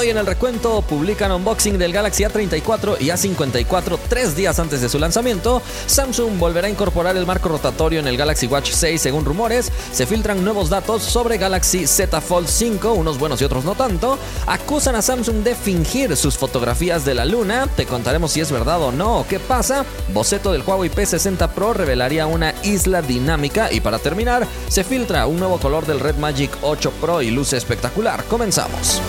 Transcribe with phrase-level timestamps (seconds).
[0.00, 4.88] Hoy en el recuento publican unboxing del Galaxy A34 y A54 tres días antes de
[4.88, 5.60] su lanzamiento.
[5.84, 9.70] Samsung volverá a incorporar el marco rotatorio en el Galaxy Watch 6 según rumores.
[9.92, 14.18] Se filtran nuevos datos sobre Galaxy Z Fold 5, unos buenos y otros no tanto.
[14.46, 17.66] Acusan a Samsung de fingir sus fotografías de la luna.
[17.66, 19.26] Te contaremos si es verdad o no.
[19.28, 19.84] ¿Qué pasa?
[20.14, 23.70] Boceto del Huawei P60 Pro revelaría una isla dinámica.
[23.70, 27.58] Y para terminar, se filtra un nuevo color del Red Magic 8 Pro y luce
[27.58, 28.24] espectacular.
[28.24, 29.02] Comenzamos.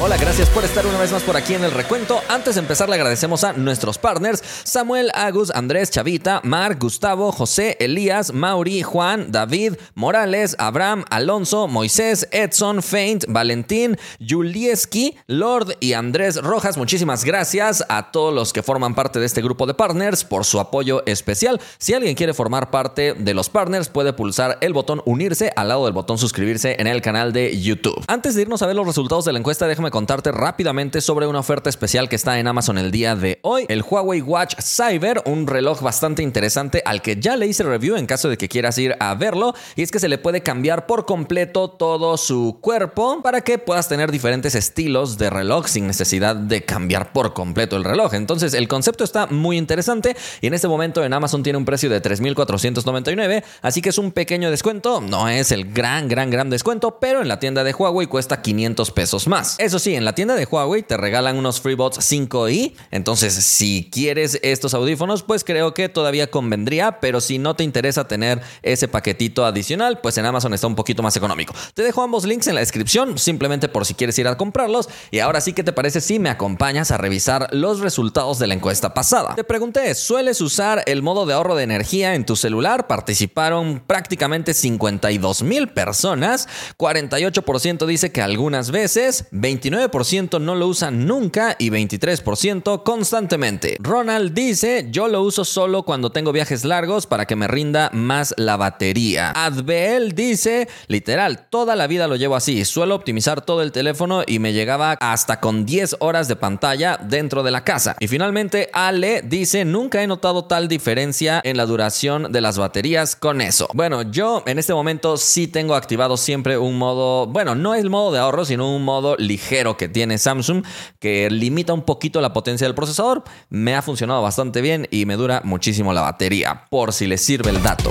[0.00, 2.20] Hola, gracias por estar una vez más por aquí en el recuento.
[2.28, 7.76] Antes de empezar, le agradecemos a nuestros partners: Samuel, Agus, Andrés, Chavita, Marc, Gustavo, José,
[7.78, 16.42] Elías, Mauri, Juan, David, Morales, Abraham, Alonso, Moisés, Edson, Feint, Valentín, Julieski, Lord y Andrés
[16.42, 16.76] Rojas.
[16.76, 20.58] Muchísimas gracias a todos los que forman parte de este grupo de partners por su
[20.58, 21.60] apoyo especial.
[21.78, 25.84] Si alguien quiere formar parte de los partners, puede pulsar el botón unirse al lado
[25.84, 28.04] del botón suscribirse en el canal de YouTube.
[28.08, 31.38] Antes de irnos a ver los resultados de la encuesta, déjame contarte rápidamente sobre una
[31.38, 33.64] oferta especial que está en Amazon el día de hoy.
[33.68, 38.06] El Huawei Watch Cyber, un reloj bastante interesante al que ya le hice review en
[38.06, 39.54] caso de que quieras ir a verlo.
[39.76, 43.86] Y es que se le puede cambiar por completo todo su cuerpo para que puedas
[43.86, 48.14] tener diferentes estilos de reloj sin necesidad de cambiar por completo el reloj.
[48.14, 51.88] Entonces el concepto está muy interesante y en este momento en Amazon tiene un precio
[51.88, 55.00] de 3.499, así que es un pequeño descuento.
[55.00, 58.90] No es el gran, gran, gran descuento, pero en la tienda de Huawei cuesta 500
[58.90, 59.54] pesos más.
[59.78, 62.74] Sí, en la tienda de Huawei te regalan unos FreeBuds 5i.
[62.90, 67.00] Entonces, si quieres estos audífonos, pues creo que todavía convendría.
[67.00, 71.02] Pero si no te interesa tener ese paquetito adicional, pues en Amazon está un poquito
[71.02, 71.54] más económico.
[71.74, 74.88] Te dejo ambos links en la descripción, simplemente por si quieres ir a comprarlos.
[75.10, 78.54] Y ahora sí, ¿qué te parece si me acompañas a revisar los resultados de la
[78.54, 79.34] encuesta pasada?
[79.34, 82.86] Te pregunté, ¿sueles usar el modo de ahorro de energía en tu celular?
[82.86, 86.48] Participaron prácticamente 52 mil personas.
[86.78, 89.26] 48% dice que algunas veces,
[89.70, 93.76] 29 9% no lo usan nunca y 23% constantemente.
[93.80, 98.34] Ronald dice, yo lo uso solo cuando tengo viajes largos para que me rinda más
[98.36, 99.32] la batería.
[99.34, 104.38] Adbel dice, literal, toda la vida lo llevo así, suelo optimizar todo el teléfono y
[104.38, 107.96] me llegaba hasta con 10 horas de pantalla dentro de la casa.
[108.00, 113.16] Y finalmente, Ale dice, nunca he notado tal diferencia en la duración de las baterías
[113.16, 113.68] con eso.
[113.74, 117.90] Bueno, yo en este momento sí tengo activado siempre un modo, bueno, no es el
[117.90, 120.64] modo de ahorro, sino un modo ligero que tiene Samsung
[120.98, 123.22] que limita un poquito la potencia del procesador.
[123.48, 127.50] Me ha funcionado bastante bien y me dura muchísimo la batería, por si les sirve
[127.50, 127.90] el dato.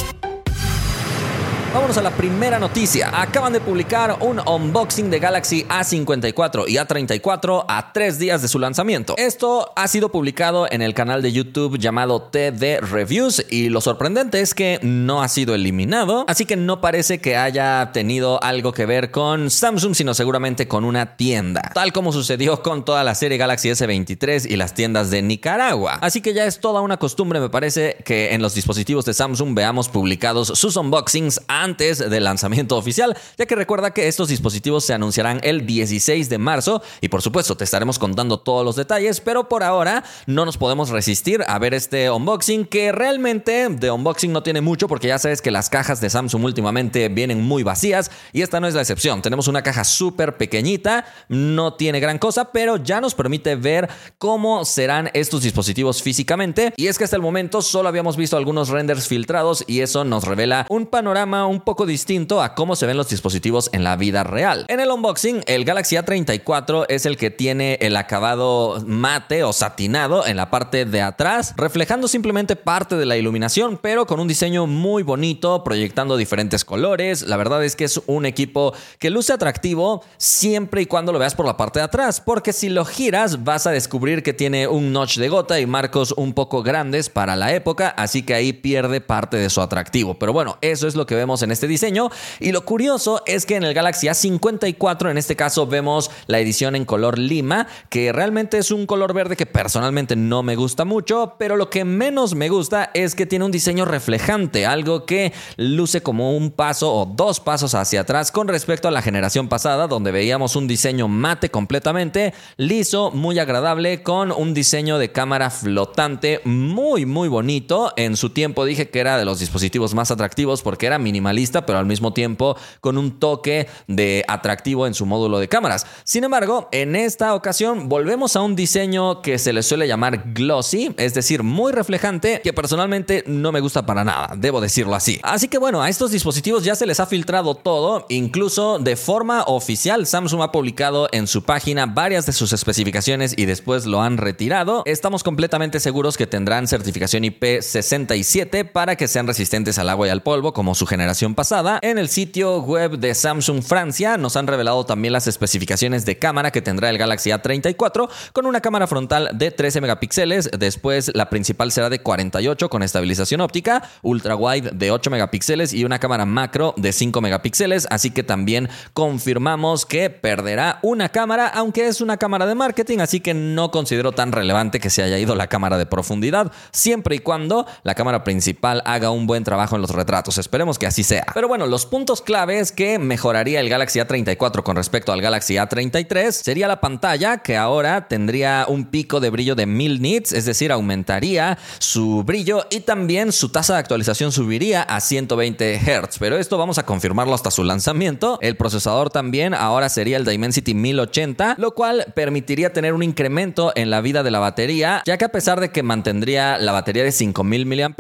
[1.73, 3.09] Vámonos a la primera noticia.
[3.19, 8.59] Acaban de publicar un unboxing de Galaxy A54 y A34 a tres días de su
[8.59, 9.15] lanzamiento.
[9.17, 14.41] Esto ha sido publicado en el canal de YouTube llamado TD Reviews y lo sorprendente
[14.41, 18.85] es que no ha sido eliminado, así que no parece que haya tenido algo que
[18.85, 23.39] ver con Samsung, sino seguramente con una tienda, tal como sucedió con toda la serie
[23.39, 25.97] Galaxy S23 y las tiendas de Nicaragua.
[26.01, 29.55] Así que ya es toda una costumbre, me parece, que en los dispositivos de Samsung
[29.55, 34.83] veamos publicados sus unboxings a antes del lanzamiento oficial, ya que recuerda que estos dispositivos
[34.85, 39.21] se anunciarán el 16 de marzo y por supuesto te estaremos contando todos los detalles,
[39.21, 44.33] pero por ahora no nos podemos resistir a ver este unboxing que realmente de unboxing
[44.33, 48.11] no tiene mucho porque ya sabes que las cajas de Samsung últimamente vienen muy vacías
[48.33, 49.21] y esta no es la excepción.
[49.21, 54.65] Tenemos una caja súper pequeñita, no tiene gran cosa, pero ya nos permite ver cómo
[54.65, 59.07] serán estos dispositivos físicamente y es que hasta el momento solo habíamos visto algunos renders
[59.07, 63.09] filtrados y eso nos revela un panorama un poco distinto a cómo se ven los
[63.09, 64.65] dispositivos en la vida real.
[64.69, 70.25] En el unboxing, el Galaxy A34 es el que tiene el acabado mate o satinado
[70.25, 74.65] en la parte de atrás, reflejando simplemente parte de la iluminación, pero con un diseño
[74.65, 77.21] muy bonito, proyectando diferentes colores.
[77.21, 81.35] La verdad es que es un equipo que luce atractivo siempre y cuando lo veas
[81.35, 84.91] por la parte de atrás, porque si lo giras vas a descubrir que tiene un
[84.91, 89.01] notch de gota y marcos un poco grandes para la época, así que ahí pierde
[89.01, 90.17] parte de su atractivo.
[90.17, 92.09] Pero bueno, eso es lo que vemos en este diseño.
[92.39, 96.75] Y lo curioso es que en el Galaxy A54, en este caso, vemos la edición
[96.75, 101.35] en color lima, que realmente es un color verde que personalmente no me gusta mucho,
[101.37, 106.01] pero lo que menos me gusta es que tiene un diseño reflejante, algo que luce
[106.01, 110.11] como un paso o dos pasos hacia atrás con respecto a la generación pasada, donde
[110.11, 117.05] veíamos un diseño mate completamente, liso, muy agradable, con un diseño de cámara flotante muy,
[117.05, 117.93] muy bonito.
[117.95, 121.65] En su tiempo dije que era de los dispositivos más atractivos porque era mínimo minimalista,
[121.65, 125.85] pero al mismo tiempo con un toque de atractivo en su módulo de cámaras.
[126.03, 130.93] Sin embargo, en esta ocasión volvemos a un diseño que se le suele llamar glossy,
[130.97, 135.19] es decir, muy reflejante, que personalmente no me gusta para nada, debo decirlo así.
[135.23, 139.43] Así que bueno, a estos dispositivos ya se les ha filtrado todo, incluso de forma
[139.43, 144.17] oficial Samsung ha publicado en su página varias de sus especificaciones y después lo han
[144.17, 144.83] retirado.
[144.85, 150.23] Estamos completamente seguros que tendrán certificación IP67 para que sean resistentes al agua y al
[150.23, 151.79] polvo como su generación pasada.
[151.83, 156.49] En el sitio web de Samsung Francia nos han revelado también las especificaciones de cámara
[156.49, 161.71] que tendrá el Galaxy A34 con una cámara frontal de 13 megapíxeles, después la principal
[161.71, 166.73] será de 48 con estabilización óptica, ultra wide de 8 megapíxeles y una cámara macro
[166.77, 172.47] de 5 megapíxeles, así que también confirmamos que perderá una cámara, aunque es una cámara
[172.47, 175.85] de marketing, así que no considero tan relevante que se haya ido la cámara de
[175.85, 180.39] profundidad, siempre y cuando la cámara principal haga un buen trabajo en los retratos.
[180.39, 181.25] Esperemos que así sea.
[181.33, 186.31] Pero bueno, los puntos claves que mejoraría el Galaxy A34 con respecto al Galaxy A33
[186.31, 190.71] sería la pantalla, que ahora tendría un pico de brillo de 1000 nits, es decir,
[190.71, 196.17] aumentaría su brillo y también su tasa de actualización subiría a 120 Hz.
[196.19, 198.37] Pero esto vamos a confirmarlo hasta su lanzamiento.
[198.41, 203.89] El procesador también ahora sería el Dimensity 1080, lo cual permitiría tener un incremento en
[203.89, 207.11] la vida de la batería, ya que a pesar de que mantendría la batería de
[207.11, 207.93] 5000 mAh,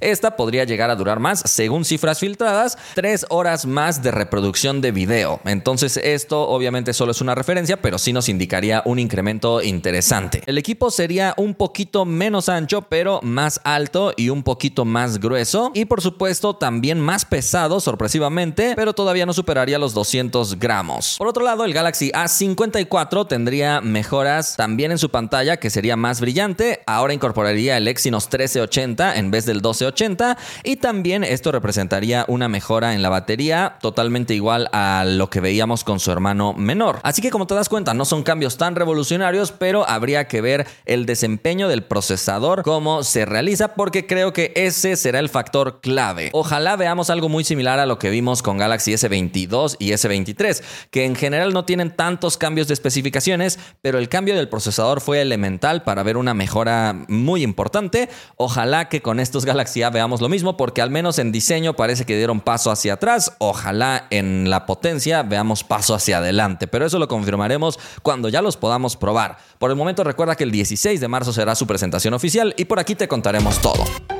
[0.00, 2.47] esta podría llegar a durar más, según cifras filtradas,
[2.94, 5.40] 3 horas más de reproducción de video.
[5.44, 10.42] Entonces esto obviamente solo es una referencia, pero sí nos indicaría un incremento interesante.
[10.46, 15.70] El equipo sería un poquito menos ancho, pero más alto y un poquito más grueso.
[15.74, 21.16] Y por supuesto también más pesado, sorpresivamente, pero todavía no superaría los 200 gramos.
[21.18, 26.20] Por otro lado, el Galaxy A54 tendría mejoras también en su pantalla, que sería más
[26.20, 26.82] brillante.
[26.86, 32.94] Ahora incorporaría el Exynos 1380 en vez del 1280 y también esto representaría una mejora
[32.94, 37.00] en la batería totalmente igual a lo que veíamos con su hermano menor.
[37.02, 40.68] Así que como te das cuenta, no son cambios tan revolucionarios, pero habría que ver
[40.84, 46.30] el desempeño del procesador, cómo se realiza, porque creo que ese será el factor clave.
[46.32, 50.62] Ojalá veamos algo muy similar a lo que vimos con Galaxy S22 y S23,
[50.92, 55.20] que en general no tienen tantos cambios de especificaciones, pero el cambio del procesador fue
[55.20, 58.08] elemental para ver una mejora muy importante.
[58.36, 62.06] Ojalá que con estos Galaxy A veamos lo mismo, porque al menos en diseño parece
[62.06, 63.32] que dieron paso hacia atrás.
[63.38, 68.56] Ojalá en la potencia veamos paso hacia adelante, pero eso lo confirmaremos cuando ya los
[68.56, 69.38] podamos probar.
[69.58, 72.78] Por el momento recuerda que el 16 de marzo será su presentación oficial y por
[72.78, 74.17] aquí te contaremos todo.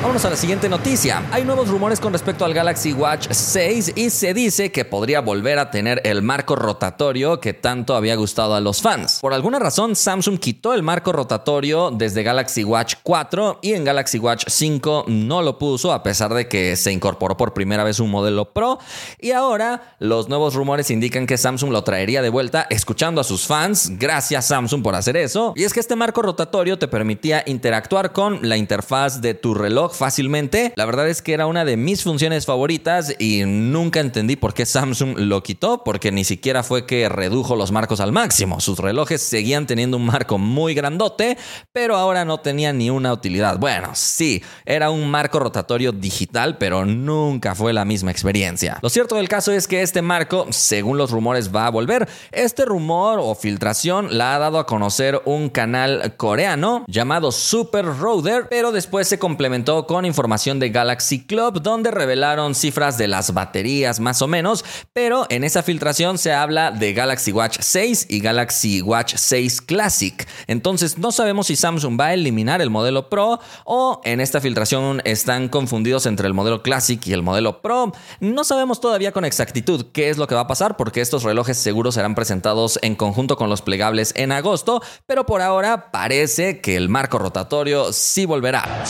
[0.00, 1.24] Vámonos a la siguiente noticia.
[1.32, 5.58] Hay nuevos rumores con respecto al Galaxy Watch 6 y se dice que podría volver
[5.58, 9.18] a tener el marco rotatorio que tanto había gustado a los fans.
[9.20, 14.20] Por alguna razón, Samsung quitó el marco rotatorio desde Galaxy Watch 4 y en Galaxy
[14.20, 18.10] Watch 5 no lo puso a pesar de que se incorporó por primera vez un
[18.10, 18.78] modelo Pro.
[19.18, 23.48] Y ahora los nuevos rumores indican que Samsung lo traería de vuelta escuchando a sus
[23.48, 23.90] fans.
[23.98, 25.54] Gracias Samsung por hacer eso.
[25.56, 29.87] Y es que este marco rotatorio te permitía interactuar con la interfaz de tu reloj
[29.88, 30.72] fácilmente.
[30.76, 34.66] La verdad es que era una de mis funciones favoritas y nunca entendí por qué
[34.66, 38.60] Samsung lo quitó, porque ni siquiera fue que redujo los marcos al máximo.
[38.60, 41.36] Sus relojes seguían teniendo un marco muy grandote,
[41.72, 43.58] pero ahora no tenía ni una utilidad.
[43.58, 48.78] Bueno, sí, era un marco rotatorio digital, pero nunca fue la misma experiencia.
[48.82, 52.08] Lo cierto del caso es que este marco, según los rumores, va a volver.
[52.32, 58.48] Este rumor o filtración la ha dado a conocer un canal coreano llamado Super Roader,
[58.48, 64.00] pero después se complementó con información de Galaxy Club, donde revelaron cifras de las baterías
[64.00, 68.82] más o menos, pero en esa filtración se habla de Galaxy Watch 6 y Galaxy
[68.82, 70.28] Watch 6 Classic.
[70.46, 75.02] Entonces no sabemos si Samsung va a eliminar el modelo Pro o en esta filtración
[75.04, 77.92] están confundidos entre el modelo Classic y el modelo Pro.
[78.20, 81.58] No sabemos todavía con exactitud qué es lo que va a pasar porque estos relojes
[81.58, 86.76] seguros serán presentados en conjunto con los plegables en agosto, pero por ahora parece que
[86.76, 88.84] el marco rotatorio sí volverá.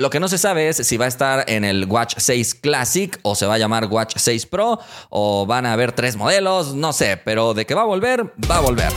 [0.00, 3.18] Lo que no se sabe es si va a estar en el Watch 6 Classic
[3.20, 4.80] o se va a llamar Watch 6 Pro
[5.10, 8.56] o van a haber tres modelos, no sé, pero de que va a volver, va
[8.56, 8.90] a volver.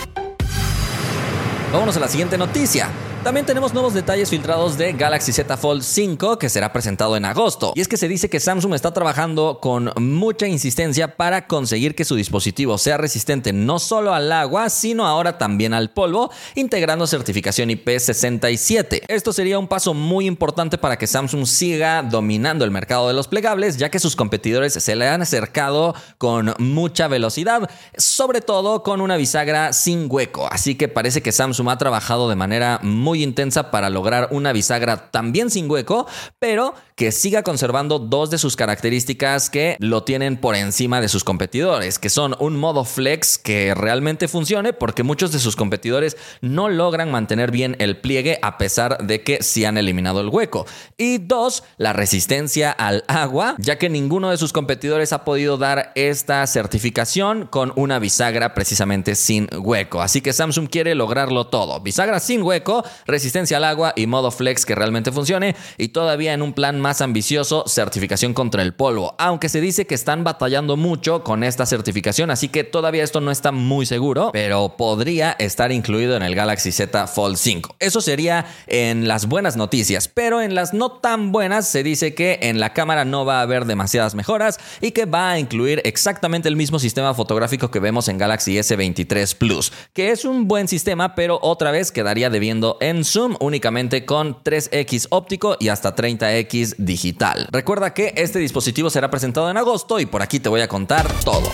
[1.73, 2.87] Vámonos a la siguiente noticia.
[3.23, 7.71] También tenemos nuevos detalles filtrados de Galaxy Z Fold 5 que será presentado en agosto.
[7.73, 12.03] Y es que se dice que Samsung está trabajando con mucha insistencia para conseguir que
[12.03, 17.69] su dispositivo sea resistente no solo al agua, sino ahora también al polvo, integrando certificación
[17.69, 19.03] IP67.
[19.07, 23.29] Esto sería un paso muy importante para que Samsung siga dominando el mercado de los
[23.29, 28.99] plegables, ya que sus competidores se le han acercado con mucha velocidad, sobre todo con
[28.99, 30.45] una bisagra sin hueco.
[30.51, 34.51] Así que parece que Samsung ha trabajado de manera muy muy intensa para lograr una
[34.53, 36.07] bisagra también sin hueco,
[36.39, 41.23] pero que siga conservando dos de sus características que lo tienen por encima de sus
[41.23, 46.69] competidores, que son un modo flex que realmente funcione porque muchos de sus competidores no
[46.69, 50.65] logran mantener bien el pliegue a pesar de que sí han eliminado el hueco.
[50.97, 55.91] Y dos, la resistencia al agua, ya que ninguno de sus competidores ha podido dar
[55.93, 60.01] esta certificación con una bisagra precisamente sin hueco.
[60.01, 61.79] Así que Samsung quiere lograrlo todo.
[61.79, 66.41] Bisagra sin hueco, resistencia al agua y modo flex que realmente funcione y todavía en
[66.41, 69.15] un plan más ambicioso, certificación contra el polvo.
[69.17, 73.31] Aunque se dice que están batallando mucho con esta certificación, así que todavía esto no
[73.31, 77.75] está muy seguro, pero podría estar incluido en el Galaxy Z Fold 5.
[77.79, 82.39] Eso sería en las buenas noticias, pero en las no tan buenas se dice que
[82.43, 86.49] en la cámara no va a haber demasiadas mejoras y que va a incluir exactamente
[86.49, 91.15] el mismo sistema fotográfico que vemos en Galaxy S23 Plus, que es un buen sistema,
[91.15, 97.47] pero otra vez quedaría debiendo en zoom únicamente con 3X óptico y hasta 30X digital.
[97.51, 101.07] Recuerda que este dispositivo será presentado en agosto y por aquí te voy a contar
[101.25, 101.49] todo.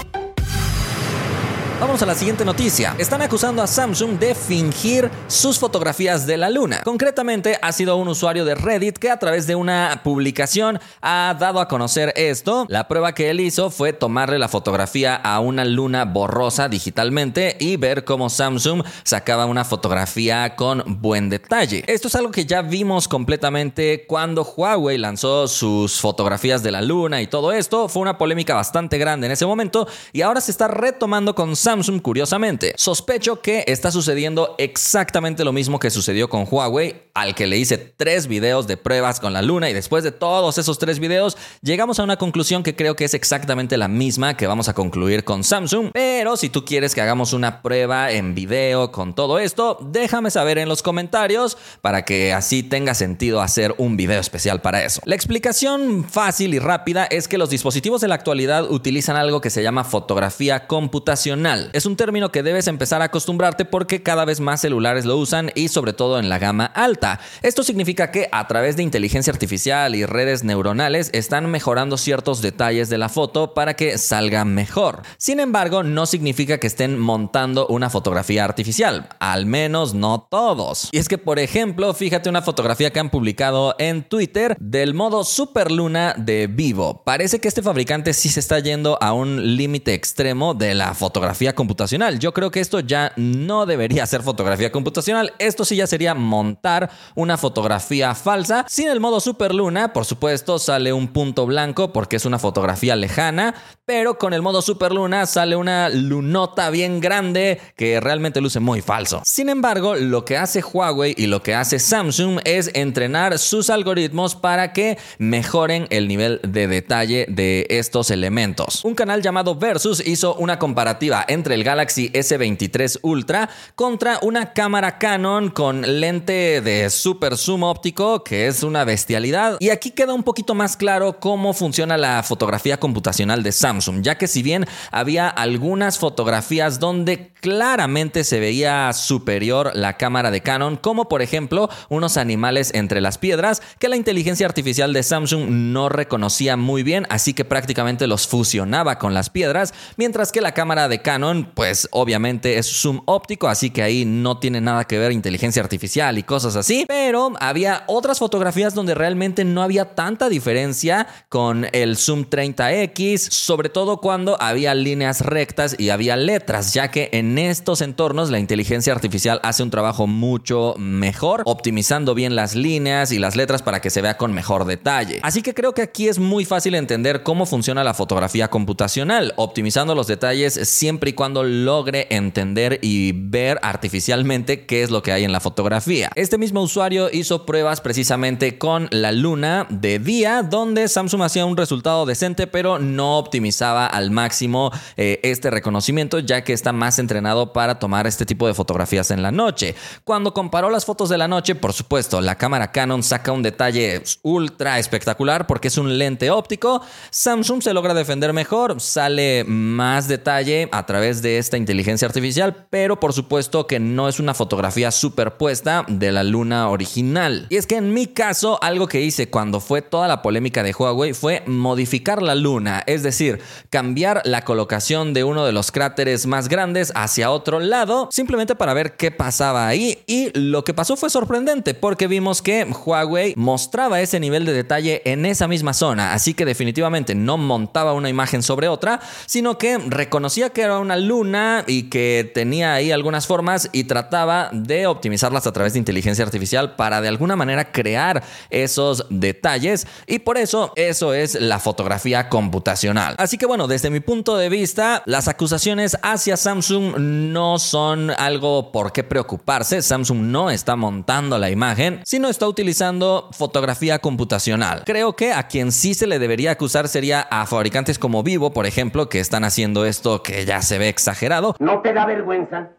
[1.79, 2.93] Vamos a la siguiente noticia.
[2.97, 6.81] Están acusando a Samsung de fingir sus fotografías de la luna.
[6.83, 11.61] Concretamente, ha sido un usuario de Reddit que a través de una publicación ha dado
[11.61, 12.65] a conocer esto.
[12.67, 17.77] La prueba que él hizo fue tomarle la fotografía a una luna borrosa digitalmente y
[17.77, 21.85] ver cómo Samsung sacaba una fotografía con buen detalle.
[21.87, 27.21] Esto es algo que ya vimos completamente cuando Huawei lanzó sus fotografías de la luna
[27.21, 27.87] y todo esto.
[27.87, 31.68] Fue una polémica bastante grande en ese momento y ahora se está retomando con Samsung
[31.69, 32.73] Samsung, curiosamente.
[32.77, 37.77] Sospecho que está sucediendo exactamente lo mismo que sucedió con Huawei, al que le hice
[37.77, 41.99] tres videos de pruebas con la luna y después de todos esos tres videos llegamos
[41.99, 45.43] a una conclusión que creo que es exactamente la misma que vamos a concluir con
[45.43, 45.91] Samsung.
[45.93, 50.57] Pero si tú quieres que hagamos una prueba en video con todo esto, déjame saber
[50.57, 55.01] en los comentarios para que así tenga sentido hacer un video especial para eso.
[55.05, 59.51] La explicación fácil y rápida es que los dispositivos de la actualidad utilizan algo que
[59.51, 61.58] se llama fotografía computacional.
[61.73, 65.51] Es un término que debes empezar a acostumbrarte porque cada vez más celulares lo usan
[65.55, 67.19] y sobre todo en la gama alta.
[67.41, 72.89] Esto significa que a través de inteligencia artificial y redes neuronales están mejorando ciertos detalles
[72.89, 75.01] de la foto para que salga mejor.
[75.17, 80.89] Sin embargo, no significa que estén montando una fotografía artificial, al menos no todos.
[80.91, 85.23] Y es que, por ejemplo, fíjate una fotografía que han publicado en Twitter del modo
[85.23, 87.03] superluna de Vivo.
[87.03, 91.48] Parece que este fabricante sí se está yendo a un límite extremo de la fotografía
[91.53, 92.19] computacional.
[92.19, 95.33] Yo creo que esto ya no debería ser fotografía computacional.
[95.39, 98.65] Esto sí ya sería montar una fotografía falsa.
[98.67, 103.55] Sin el modo superluna, por supuesto, sale un punto blanco porque es una fotografía lejana,
[103.85, 109.21] pero con el modo superluna sale una lunota bien grande que realmente luce muy falso.
[109.25, 114.35] Sin embargo, lo que hace Huawei y lo que hace Samsung es entrenar sus algoritmos
[114.35, 118.83] para que mejoren el nivel de detalle de estos elementos.
[118.83, 124.97] Un canal llamado Versus hizo una comparativa entre el Galaxy S23 Ultra contra una cámara
[124.97, 129.57] Canon con lente de super zoom óptico, que es una bestialidad.
[129.59, 134.17] Y aquí queda un poquito más claro cómo funciona la fotografía computacional de Samsung, ya
[134.17, 140.75] que si bien había algunas fotografías donde claramente se veía superior la cámara de Canon,
[140.75, 145.89] como por ejemplo unos animales entre las piedras que la inteligencia artificial de Samsung no
[145.89, 150.87] reconocía muy bien, así que prácticamente los fusionaba con las piedras, mientras que la cámara
[150.87, 151.18] de Canon
[151.53, 156.17] pues obviamente es zoom óptico, así que ahí no tiene nada que ver inteligencia artificial
[156.17, 156.85] y cosas así.
[156.87, 163.69] Pero había otras fotografías donde realmente no había tanta diferencia con el zoom 30x, sobre
[163.69, 168.93] todo cuando había líneas rectas y había letras, ya que en estos entornos la inteligencia
[168.93, 173.89] artificial hace un trabajo mucho mejor, optimizando bien las líneas y las letras para que
[173.89, 175.19] se vea con mejor detalle.
[175.23, 179.95] Así que creo que aquí es muy fácil entender cómo funciona la fotografía computacional, optimizando
[179.95, 185.23] los detalles siempre y cuando logre entender y ver artificialmente qué es lo que hay
[185.23, 186.09] en la fotografía.
[186.15, 191.57] Este mismo usuario hizo pruebas precisamente con la luna de día, donde Samsung hacía un
[191.57, 197.53] resultado decente, pero no optimizaba al máximo eh, este reconocimiento, ya que está más entrenado
[197.53, 199.75] para tomar este tipo de fotografías en la noche.
[200.03, 204.03] Cuando comparó las fotos de la noche, por supuesto, la cámara Canon saca un detalle
[204.21, 206.81] ultra espectacular porque es un lente óptico.
[207.09, 212.67] Samsung se logra defender mejor, sale más detalle a través través de esta inteligencia artificial,
[212.69, 217.47] pero por supuesto que no es una fotografía superpuesta de la luna original.
[217.47, 220.75] Y es que en mi caso, algo que hice cuando fue toda la polémica de
[220.77, 223.39] Huawei fue modificar la luna, es decir,
[223.69, 228.73] cambiar la colocación de uno de los cráteres más grandes hacia otro lado, simplemente para
[228.73, 234.01] ver qué pasaba ahí y lo que pasó fue sorprendente porque vimos que Huawei mostraba
[234.01, 238.43] ese nivel de detalle en esa misma zona, así que definitivamente no montaba una imagen
[238.43, 243.69] sobre otra, sino que reconocía que era una luna y que tenía ahí algunas formas
[243.71, 249.05] y trataba de optimizarlas a través de inteligencia artificial para de alguna manera crear esos
[249.09, 253.15] detalles y por eso eso es la fotografía computacional.
[253.17, 258.71] Así que bueno, desde mi punto de vista, las acusaciones hacia Samsung no son algo
[258.71, 259.81] por qué preocuparse.
[259.81, 264.83] Samsung no está montando la imagen, sino está utilizando fotografía computacional.
[264.85, 268.65] Creo que a quien sí se le debería acusar sería a fabricantes como Vivo, por
[268.65, 271.55] ejemplo, que están haciendo esto que ya se ve exagerado.
[271.59, 272.69] ¿No te da vergüenza?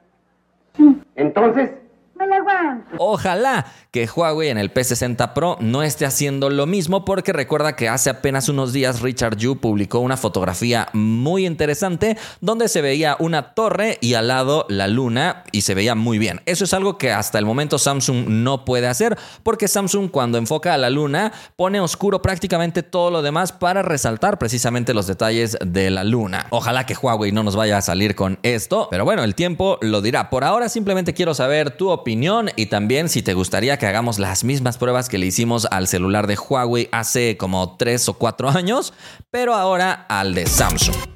[1.15, 1.71] Entonces,
[2.99, 7.89] Ojalá que Huawei en el P60 Pro no esté haciendo lo mismo porque recuerda que
[7.89, 13.55] hace apenas unos días Richard Yu publicó una fotografía muy interesante donde se veía una
[13.55, 16.43] torre y al lado la luna y se veía muy bien.
[16.45, 20.75] Eso es algo que hasta el momento Samsung no puede hacer porque Samsung cuando enfoca
[20.75, 25.91] a la luna pone oscuro prácticamente todo lo demás para resaltar precisamente los detalles de
[25.91, 26.47] la luna.
[26.51, 30.03] Ojalá que Huawei no nos vaya a salir con esto, pero bueno, el tiempo lo
[30.03, 30.29] dirá.
[30.29, 32.10] Por ahora simplemente quiero saber tu opinión
[32.57, 36.27] y también si te gustaría que hagamos las mismas pruebas que le hicimos al celular
[36.27, 38.93] de Huawei hace como 3 o 4 años,
[39.31, 41.10] pero ahora al de Samsung.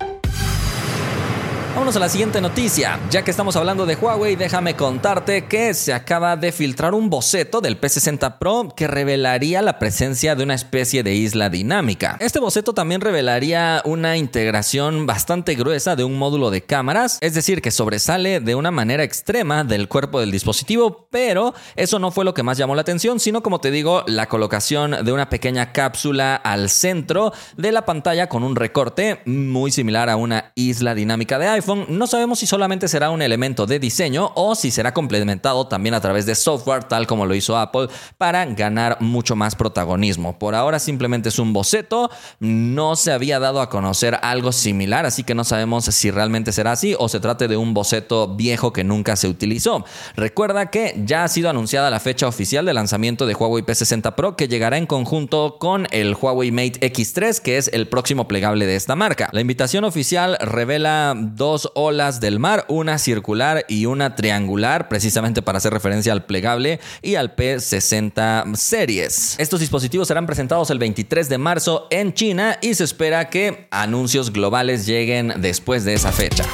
[1.75, 3.01] Vámonos a la siguiente noticia.
[3.11, 7.61] Ya que estamos hablando de Huawei, déjame contarte que se acaba de filtrar un boceto
[7.61, 12.17] del P60 Pro que revelaría la presencia de una especie de isla dinámica.
[12.21, 17.61] Este boceto también revelaría una integración bastante gruesa de un módulo de cámaras, es decir,
[17.61, 22.35] que sobresale de una manera extrema del cuerpo del dispositivo, pero eso no fue lo
[22.35, 26.37] que más llamó la atención, sino como te digo, la colocación de una pequeña cápsula
[26.37, 31.49] al centro de la pantalla con un recorte muy similar a una isla dinámica de
[31.49, 35.95] iPhone no sabemos si solamente será un elemento de diseño o si será complementado también
[35.95, 40.39] a través de software, tal como lo hizo Apple, para ganar mucho más protagonismo.
[40.39, 45.25] Por ahora simplemente es un boceto, no se había dado a conocer algo similar, así
[45.25, 48.85] que no sabemos si realmente será así o se trate de un boceto viejo que
[48.85, 49.85] nunca se utilizó.
[50.17, 54.37] Recuerda que ya ha sido anunciada la fecha oficial de lanzamiento de Huawei P60 Pro
[54.37, 58.77] que llegará en conjunto con el Huawei Mate X3, que es el próximo plegable de
[58.77, 59.29] esta marca.
[59.33, 61.15] La invitación oficial revela
[61.55, 66.81] dos olas del mar, una circular y una triangular, precisamente para hacer referencia al plegable
[67.01, 69.37] y al P60 series.
[69.39, 74.33] Estos dispositivos serán presentados el 23 de marzo en China y se espera que anuncios
[74.33, 76.45] globales lleguen después de esa fecha.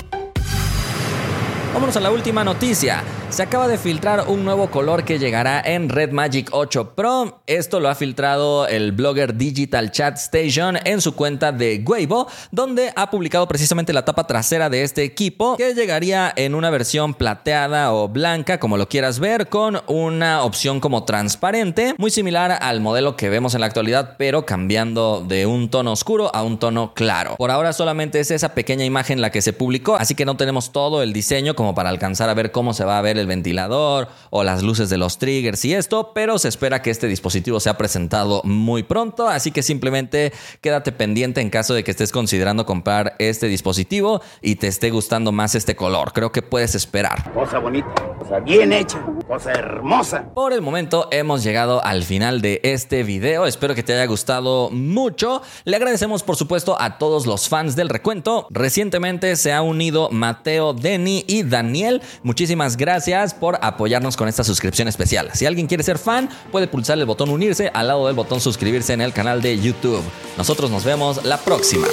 [1.72, 3.04] Vámonos a la última noticia.
[3.30, 7.42] Se acaba de filtrar un nuevo color que llegará en Red Magic 8 Pro.
[7.46, 12.92] Esto lo ha filtrado el blogger Digital Chat Station en su cuenta de Weibo, donde
[12.96, 17.92] ha publicado precisamente la tapa trasera de este equipo, que llegaría en una versión plateada
[17.92, 23.14] o blanca, como lo quieras ver, con una opción como transparente, muy similar al modelo
[23.14, 27.36] que vemos en la actualidad, pero cambiando de un tono oscuro a un tono claro.
[27.36, 30.72] Por ahora solamente es esa pequeña imagen la que se publicó, así que no tenemos
[30.72, 34.08] todo el diseño como para alcanzar a ver cómo se va a ver el ventilador
[34.30, 37.76] o las luces de los triggers y esto, pero se espera que este dispositivo sea
[37.76, 43.14] presentado muy pronto, así que simplemente quédate pendiente en caso de que estés considerando comprar
[43.18, 46.14] este dispositivo y te esté gustando más este color.
[46.14, 47.30] Creo que puedes esperar.
[47.34, 50.32] Cosa bonita, cosa bien hecha, cosa hermosa.
[50.32, 53.44] Por el momento hemos llegado al final de este video.
[53.44, 55.42] Espero que te haya gustado mucho.
[55.64, 58.46] Le agradecemos por supuesto a todos los fans del recuento.
[58.48, 62.00] Recientemente se ha unido Mateo, Denny y Daniel.
[62.22, 65.30] Muchísimas gracias por apoyarnos con esta suscripción especial.
[65.34, 68.92] Si alguien quiere ser fan, puede pulsar el botón unirse al lado del botón suscribirse
[68.92, 70.02] en el canal de YouTube.
[70.38, 71.86] Nosotros nos vemos la próxima.